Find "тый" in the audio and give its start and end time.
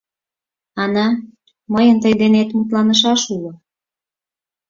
2.03-2.13